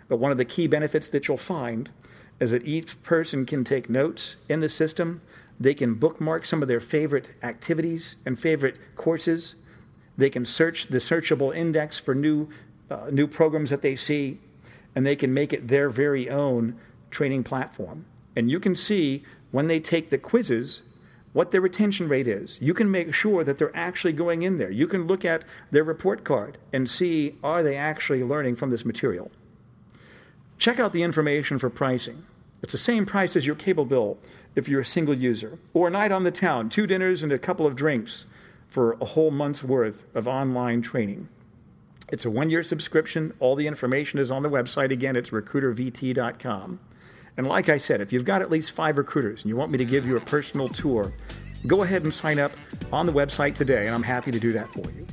But 0.07 0.17
one 0.17 0.31
of 0.31 0.37
the 0.37 0.45
key 0.45 0.67
benefits 0.67 1.09
that 1.09 1.27
you'll 1.27 1.37
find 1.37 1.89
is 2.39 2.51
that 2.51 2.65
each 2.65 3.01
person 3.03 3.45
can 3.45 3.63
take 3.63 3.89
notes 3.89 4.35
in 4.47 4.59
the 4.59 4.69
system 4.69 5.21
they 5.59 5.73
can 5.73 5.95
bookmark 5.95 6.45
some 6.45 6.61
of 6.61 6.67
their 6.67 6.79
favorite 6.79 7.33
activities 7.43 8.15
and 8.25 8.39
favorite 8.39 8.77
courses. 8.95 9.55
They 10.17 10.29
can 10.29 10.45
search 10.45 10.87
the 10.87 10.99
searchable 10.99 11.53
index 11.53 11.99
for 11.99 12.15
new, 12.15 12.49
uh, 12.89 13.09
new 13.11 13.27
programs 13.27 13.69
that 13.69 13.81
they 13.81 13.95
see, 13.95 14.39
and 14.95 15.05
they 15.05 15.17
can 15.17 15.33
make 15.33 15.51
it 15.51 15.67
their 15.67 15.89
very 15.89 16.29
own 16.29 16.79
training 17.11 17.43
platform. 17.43 18.05
And 18.35 18.49
you 18.49 18.59
can 18.59 18.75
see 18.75 19.23
when 19.51 19.67
they 19.67 19.79
take 19.79 20.09
the 20.09 20.17
quizzes 20.17 20.83
what 21.33 21.51
their 21.51 21.61
retention 21.61 22.07
rate 22.07 22.27
is. 22.27 22.57
You 22.61 22.73
can 22.73 22.89
make 22.89 23.13
sure 23.13 23.43
that 23.43 23.57
they're 23.57 23.75
actually 23.75 24.13
going 24.13 24.41
in 24.41 24.57
there. 24.57 24.71
You 24.71 24.87
can 24.87 25.07
look 25.07 25.23
at 25.23 25.45
their 25.71 25.83
report 25.83 26.23
card 26.23 26.57
and 26.73 26.89
see 26.89 27.35
are 27.43 27.61
they 27.61 27.75
actually 27.75 28.23
learning 28.23 28.55
from 28.55 28.71
this 28.71 28.85
material. 28.85 29.31
Check 30.57 30.79
out 30.79 30.91
the 30.91 31.03
information 31.03 31.59
for 31.59 31.69
pricing. 31.69 32.25
It's 32.61 32.73
the 32.73 32.77
same 32.77 33.05
price 33.05 33.35
as 33.35 33.45
your 33.45 33.55
cable 33.55 33.85
bill 33.85 34.17
if 34.55 34.67
you're 34.67 34.81
a 34.81 34.85
single 34.85 35.13
user, 35.13 35.59
or 35.73 35.87
a 35.87 35.91
night 35.91 36.11
on 36.11 36.23
the 36.23 36.31
town, 36.31 36.67
two 36.69 36.85
dinners 36.85 37.23
and 37.23 37.31
a 37.31 37.39
couple 37.39 37.65
of 37.65 37.75
drinks 37.75 38.25
for 38.67 38.93
a 38.99 39.05
whole 39.05 39.31
month's 39.31 39.63
worth 39.63 40.05
of 40.15 40.27
online 40.27 40.81
training. 40.81 41.29
It's 42.11 42.25
a 42.25 42.29
one 42.29 42.49
year 42.49 42.63
subscription. 42.63 43.33
All 43.39 43.55
the 43.55 43.67
information 43.67 44.19
is 44.19 44.31
on 44.31 44.43
the 44.43 44.49
website. 44.49 44.91
Again, 44.91 45.15
it's 45.15 45.29
recruitervt.com. 45.29 46.79
And 47.39 47.47
like 47.47 47.69
I 47.69 47.77
said, 47.77 48.01
if 48.01 48.11
you've 48.11 48.25
got 48.25 48.41
at 48.41 48.51
least 48.51 48.73
five 48.73 48.97
recruiters 48.97 49.43
and 49.43 49.49
you 49.49 49.55
want 49.55 49.71
me 49.71 49.77
to 49.77 49.85
give 49.85 50.05
you 50.05 50.17
a 50.17 50.19
personal 50.19 50.67
tour, 50.67 51.13
go 51.67 51.83
ahead 51.83 52.03
and 52.03 52.13
sign 52.13 52.37
up 52.37 52.51
on 52.91 53.05
the 53.05 53.13
website 53.13 53.55
today, 53.55 53.85
and 53.85 53.95
I'm 53.95 54.03
happy 54.03 54.29
to 54.29 54.39
do 54.41 54.51
that 54.51 54.67
for 54.73 54.91
you. 54.91 55.07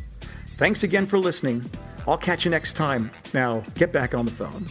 Thanks 0.57 0.83
again 0.83 1.07
for 1.07 1.21
listening. 1.21 1.65
I'll 2.05 2.19
catch 2.19 2.45
you 2.45 2.51
next 2.51 2.73
time. 2.73 3.13
Now, 3.33 3.63
get 3.77 3.93
back 3.93 4.13
on 4.13 4.25
the 4.25 4.33
phone. 4.33 4.67